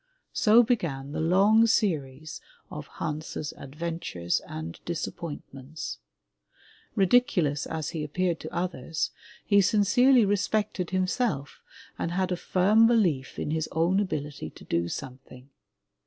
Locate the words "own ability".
13.73-14.49